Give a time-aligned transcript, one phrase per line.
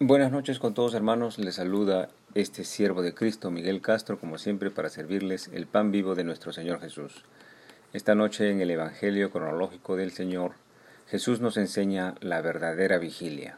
[0.00, 4.70] Buenas noches con todos hermanos, les saluda este siervo de Cristo, Miguel Castro, como siempre,
[4.70, 7.24] para servirles el pan vivo de nuestro Señor Jesús.
[7.94, 10.52] Esta noche en el Evangelio cronológico del Señor,
[11.08, 13.56] Jesús nos enseña la verdadera vigilia.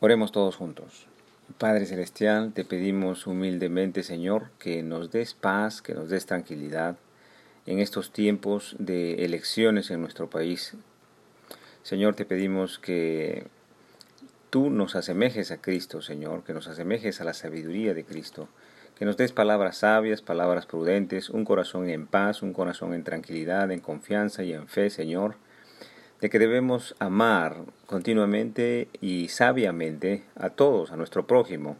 [0.00, 1.06] Oremos todos juntos.
[1.56, 6.96] Padre Celestial, te pedimos humildemente, Señor, que nos des paz, que nos des tranquilidad
[7.66, 10.74] en estos tiempos de elecciones en nuestro país.
[11.84, 13.46] Señor, te pedimos que
[14.54, 18.48] tú nos asemejes a Cristo, Señor, que nos asemejes a la sabiduría de Cristo,
[18.96, 23.72] que nos des palabras sabias, palabras prudentes, un corazón en paz, un corazón en tranquilidad,
[23.72, 25.34] en confianza y en fe, Señor,
[26.20, 31.76] de que debemos amar continuamente y sabiamente a todos, a nuestro prójimo,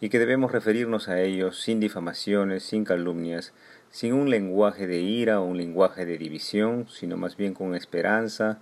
[0.00, 3.52] y que debemos referirnos a ellos sin difamaciones, sin calumnias,
[3.90, 8.60] sin un lenguaje de ira o un lenguaje de división, sino más bien con esperanza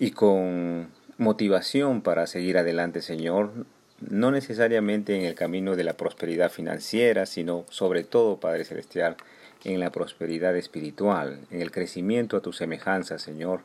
[0.00, 0.88] y con
[1.18, 3.52] motivación para seguir adelante, Señor,
[4.00, 9.16] no necesariamente en el camino de la prosperidad financiera, sino sobre todo, Padre Celestial,
[9.64, 13.60] en la prosperidad espiritual, en el crecimiento a tu semejanza, Señor.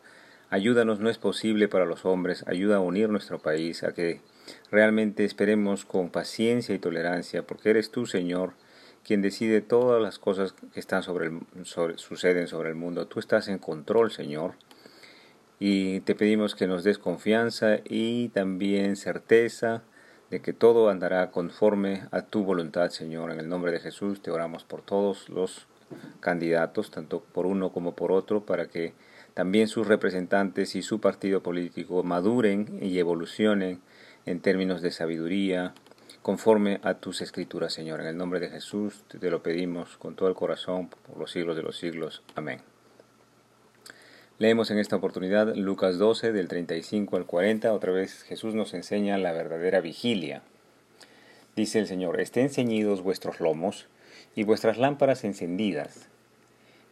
[0.50, 4.22] Ayúdanos, no es posible para los hombres, ayuda a unir nuestro país, a que
[4.72, 8.53] realmente esperemos con paciencia y tolerancia, porque eres tú, Señor,
[9.06, 11.40] quien decide todas las cosas que están sobre el,
[11.97, 13.08] suceden sobre el mundo.
[13.08, 14.56] Tú estás en control, Señor
[15.64, 19.84] y te pedimos que nos des confianza y también certeza
[20.31, 23.30] de que todo andará conforme a tu voluntad, Señor.
[23.31, 25.68] En el nombre de Jesús te oramos por todos los
[26.20, 28.95] candidatos, tanto por uno como por otro, para que
[29.36, 33.81] también sus representantes y su partido político maduren y evolucionen
[34.25, 35.75] en términos de sabiduría,
[36.23, 38.02] conforme a tus escrituras, Señor.
[38.02, 41.56] En el nombre de Jesús te lo pedimos con todo el corazón por los siglos
[41.56, 42.23] de los siglos.
[42.34, 42.70] Amén.
[44.42, 47.72] Leemos en esta oportunidad Lucas 12 del 35 al 40.
[47.72, 50.42] Otra vez Jesús nos enseña la verdadera vigilia.
[51.56, 53.86] Dice el Señor, estén ceñidos vuestros lomos
[54.36, 56.09] y vuestras lámparas encendidas.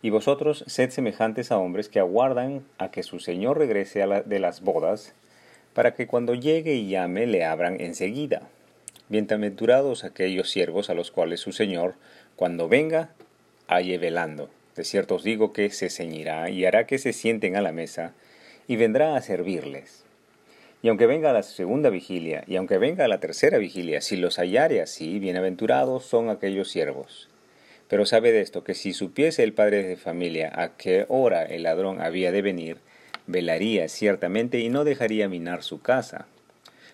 [0.04, 4.40] Y vosotros sed semejantes a hombres que aguardan a que su Señor regrese a de
[4.40, 5.16] las bodas,
[5.74, 8.44] para que cuando llegue y llame le abran enseguida.
[9.08, 11.96] Bienaventurados aquellos siervos a los cuales su Señor,
[12.36, 13.10] cuando venga,
[13.68, 14.52] halle velando.
[14.76, 18.14] De cierto os digo que se ceñirá y hará que se sienten a la mesa
[18.68, 20.06] y vendrá a servirles.
[20.82, 24.82] Y aunque venga la segunda vigilia, y aunque venga la tercera vigilia, si los hallare
[24.82, 27.28] así, bienaventurados son aquellos siervos.
[27.90, 31.64] Pero sabe de esto, que si supiese el padre de familia a qué hora el
[31.64, 32.78] ladrón había de venir,
[33.28, 36.28] velaría ciertamente y no dejaría minar su casa.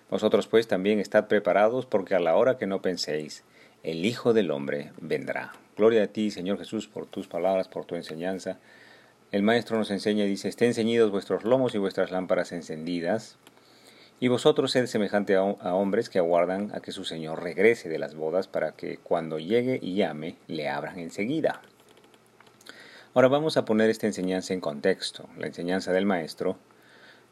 [0.09, 3.43] Vosotros pues también estad preparados, porque a la hora que no penséis,
[3.83, 5.53] el Hijo del Hombre vendrá.
[5.77, 8.59] Gloria a ti, Señor Jesús, por tus palabras, por tu enseñanza.
[9.33, 13.37] El Maestro nos enseña y dice, estén ceñidos vuestros lomos y vuestras lámparas encendidas.
[14.21, 18.15] Y vosotros sed semejante a, hombres que aguardan a que su Señor regrese de las
[18.15, 21.61] bodas para que cuando llegue y llame, le abran enseguida.
[23.13, 25.27] Ahora vamos a poner esta enseñanza en contexto.
[25.37, 26.57] La enseñanza del Maestro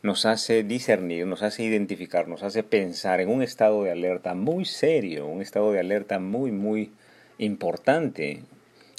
[0.01, 4.65] nos hace discernir, nos hace identificar, nos hace pensar en un estado de alerta muy
[4.65, 6.91] serio, un estado de alerta muy, muy
[7.37, 8.41] importante,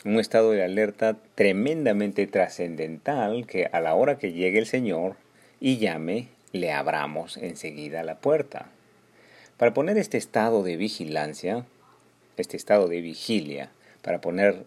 [0.04, 5.16] un estado de alerta tremendamente trascendental que a la hora que llegue el Señor
[5.60, 8.66] y llame, le abramos enseguida la puerta.
[9.56, 11.64] Para poner este estado de vigilancia,
[12.36, 13.70] este estado de vigilia,
[14.02, 14.64] para poner,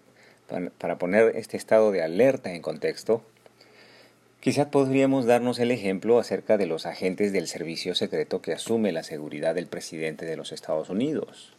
[0.78, 3.24] para, poner este estado de alerta en contexto,
[4.40, 9.04] Quizás podríamos darnos el ejemplo acerca de los agentes del servicio secreto que asume la
[9.04, 11.57] seguridad del presidente de los Estados Unidos.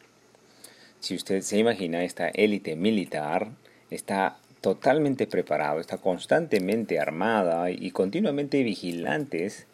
[1.00, 3.48] Si usted se imagina, esta élite militar
[3.90, 9.66] está totalmente preparado, está constantemente armada y continuamente vigilantes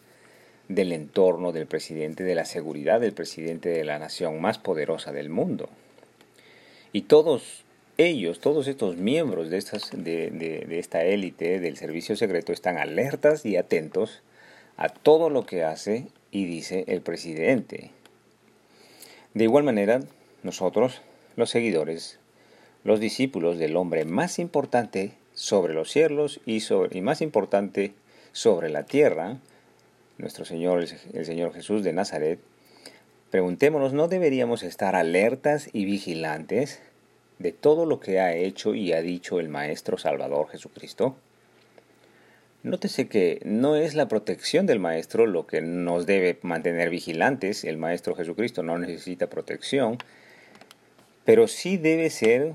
[0.68, 5.30] del entorno del presidente, de la seguridad del presidente de la nación más poderosa del
[5.30, 5.68] mundo.
[6.92, 7.64] Y todos
[7.96, 13.46] ellos, todos estos miembros de, estas, de, de esta élite del servicio secreto están alertas
[13.46, 14.22] y atentos
[14.76, 17.90] a todo lo que hace y dice el presidente.
[19.32, 20.00] De igual manera,
[20.42, 21.00] nosotros
[21.36, 22.18] los seguidores,
[22.84, 27.92] los discípulos del hombre más importante sobre los cielos y, sobre, más importante
[28.32, 29.38] sobre la tierra,
[30.18, 32.38] nuestro Señor, el Señor Jesús de Nazaret,
[33.30, 36.80] preguntémonos, ¿no deberíamos estar alertas y vigilantes
[37.38, 41.16] de todo lo que ha hecho y ha dicho el Maestro Salvador Jesucristo?
[42.62, 47.76] Nótese que no es la protección del Maestro lo que nos debe mantener vigilantes, el
[47.76, 49.98] Maestro Jesucristo no necesita protección,
[51.24, 52.54] pero sí debe ser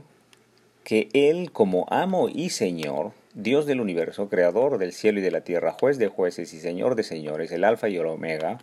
[0.83, 5.41] que Él como amo y Señor, Dios del universo, creador del cielo y de la
[5.41, 8.57] tierra, juez de jueces y Señor de señores, el alfa y el omega,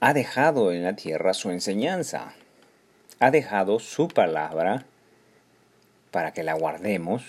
[0.00, 2.34] ha dejado en la tierra su enseñanza,
[3.18, 4.86] ha dejado su palabra
[6.10, 7.22] para que la guardemos,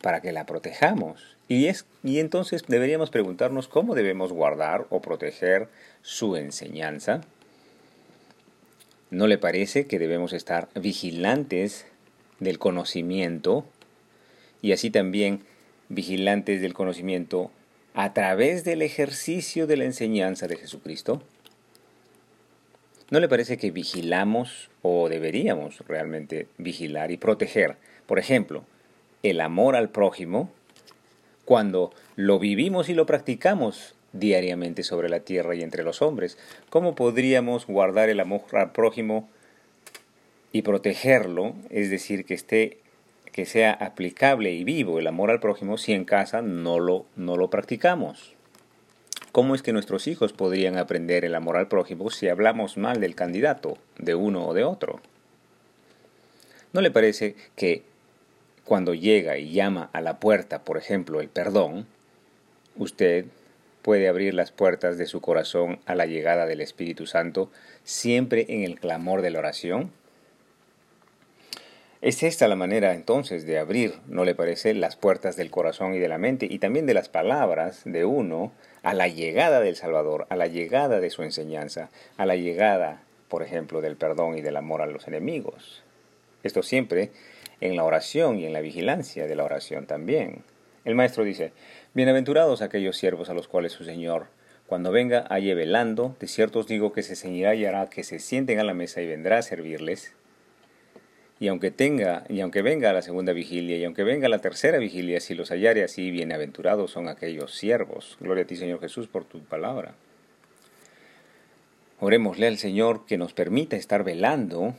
[0.00, 1.36] para que la protejamos.
[1.48, 5.68] Y, es, y entonces deberíamos preguntarnos cómo debemos guardar o proteger
[6.02, 7.20] su enseñanza.
[9.10, 11.86] ¿No le parece que debemos estar vigilantes
[12.40, 13.64] del conocimiento
[14.62, 15.44] y así también
[15.88, 17.52] vigilantes del conocimiento
[17.94, 21.22] a través del ejercicio de la enseñanza de Jesucristo?
[23.08, 27.76] ¿No le parece que vigilamos o deberíamos realmente vigilar y proteger,
[28.06, 28.64] por ejemplo,
[29.22, 30.50] el amor al prójimo
[31.44, 36.38] cuando lo vivimos y lo practicamos diariamente sobre la tierra y entre los hombres?
[36.70, 39.28] ¿Cómo podríamos guardar el amor al prójimo
[40.52, 42.78] y protegerlo, es decir, que esté
[43.36, 47.36] que sea aplicable y vivo el amor al prójimo si en casa no lo, no
[47.36, 48.32] lo practicamos.
[49.30, 53.14] ¿Cómo es que nuestros hijos podrían aprender el amor al prójimo si hablamos mal del
[53.14, 55.02] candidato, de uno o de otro?
[56.72, 57.82] ¿No le parece que
[58.64, 61.86] cuando llega y llama a la puerta, por ejemplo, el perdón,
[62.76, 63.26] usted
[63.86, 67.52] puede abrir las puertas de su corazón a la llegada del Espíritu Santo
[67.84, 69.92] siempre en el clamor de la oración?
[72.00, 76.00] Es esta la manera entonces de abrir, ¿no le parece?, las puertas del corazón y
[76.00, 78.50] de la mente y también de las palabras de uno
[78.82, 83.44] a la llegada del Salvador, a la llegada de su enseñanza, a la llegada, por
[83.44, 85.84] ejemplo, del perdón y del amor a los enemigos.
[86.42, 87.12] Esto siempre
[87.60, 90.42] en la oración y en la vigilancia de la oración también.
[90.84, 91.52] El maestro dice,
[91.96, 94.26] Bienaventurados aquellos siervos a los cuales su Señor,
[94.66, 98.18] cuando venga, halle velando, de cierto os digo que se ceñirá y hará que se
[98.18, 100.12] sienten a la mesa y vendrá a servirles,
[101.40, 105.20] y aunque tenga, y aunque venga la segunda vigilia, y aunque venga la tercera vigilia,
[105.20, 108.18] si los hallare así, bienaventurados son aquellos siervos.
[108.20, 109.94] Gloria a ti, Señor Jesús, por tu palabra.
[112.00, 114.74] Orémosle al Señor que nos permita estar velando,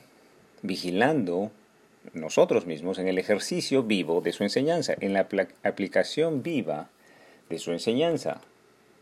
[0.62, 1.50] vigilando
[2.14, 5.28] nosotros mismos en el ejercicio vivo de su enseñanza, en la
[5.64, 6.92] aplicación viva
[7.50, 8.42] de su enseñanza,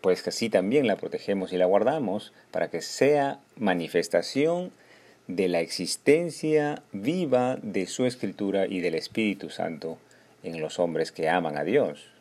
[0.02, 4.72] pues que así también la protegemos y la guardamos para que sea manifestación
[5.28, 9.98] de la existencia viva de su escritura y del Espíritu Santo
[10.44, 12.12] en los hombres que aman a Dios,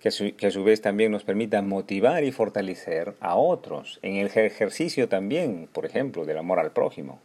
[0.00, 5.08] que a, su, vez también nos permita motivar y fortalecer a otros en el ejercicio
[5.08, 7.18] también, por ejemplo, del amor al prójimo.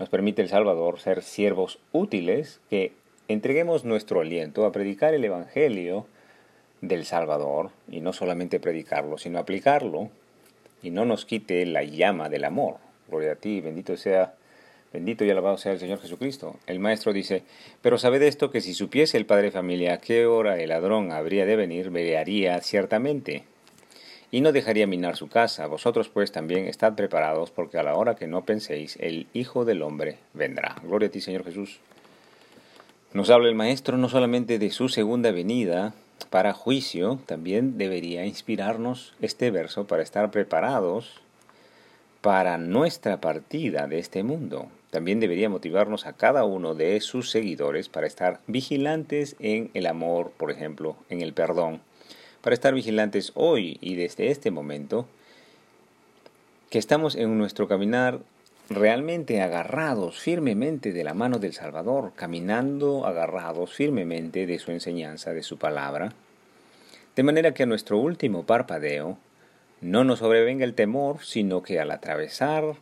[0.00, 2.92] Nos permite el Salvador ser siervos útiles que
[3.28, 6.06] entreguemos nuestro aliento a predicar el Evangelio
[6.80, 10.10] del Salvador y no solamente predicarlo, sino aplicarlo
[10.82, 12.76] y no nos quite la llama del amor
[13.08, 14.34] Gloria a ti, bendito sea,
[14.92, 16.56] bendito y alabado sea el Señor Jesucristo.
[16.66, 17.42] El maestro dice,
[17.80, 21.10] pero sabed esto que si supiese el padre de familia a qué hora el ladrón
[21.10, 23.44] habría de venir, velearía ciertamente
[24.30, 25.66] y no dejaría minar su casa.
[25.66, 29.80] Vosotros pues también estad preparados, porque a la hora que no penséis, el Hijo del
[29.80, 30.76] Hombre vendrá.
[30.84, 31.80] Gloria a ti, Señor Jesús.
[33.14, 35.94] Nos habla el Maestro no solamente de su segunda venida
[36.24, 41.20] para juicio, también debería inspirarnos este verso para estar preparados
[42.20, 44.68] para nuestra partida de este mundo.
[44.90, 50.32] También debería motivarnos a cada uno de sus seguidores para estar vigilantes en el amor,
[50.36, 51.80] por ejemplo, en el perdón,
[52.40, 55.06] para estar vigilantes hoy y desde este momento,
[56.70, 58.20] que estamos en nuestro caminar
[58.68, 65.42] realmente agarrados firmemente de la mano del Salvador, caminando agarrados firmemente de su enseñanza, de
[65.42, 66.12] su palabra,
[67.16, 69.18] de manera que a nuestro último parpadeo
[69.80, 72.76] no nos sobrevenga el temor, sino que al atravesar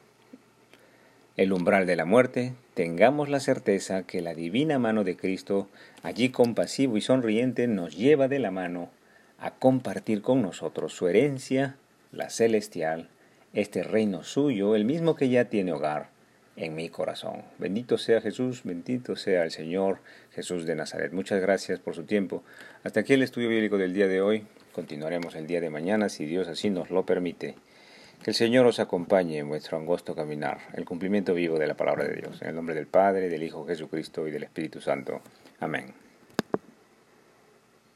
[1.36, 5.68] el umbral de la muerte, tengamos la certeza que la divina mano de Cristo,
[6.02, 8.88] allí compasivo y sonriente, nos lleva de la mano
[9.38, 11.76] a compartir con nosotros su herencia,
[12.10, 13.10] la celestial,
[13.56, 16.10] este reino suyo, el mismo que ya tiene hogar
[16.56, 17.42] en mi corazón.
[17.58, 19.98] Bendito sea Jesús, bendito sea el Señor
[20.34, 21.12] Jesús de Nazaret.
[21.12, 22.44] Muchas gracias por su tiempo.
[22.84, 24.44] Hasta aquí el estudio bíblico del día de hoy.
[24.72, 27.54] Continuaremos el día de mañana si Dios así nos lo permite.
[28.22, 32.04] Que el Señor os acompañe en vuestro angosto caminar, el cumplimiento vivo de la palabra
[32.04, 32.42] de Dios.
[32.42, 35.22] En el nombre del Padre, del Hijo Jesucristo y del Espíritu Santo.
[35.60, 36.05] Amén.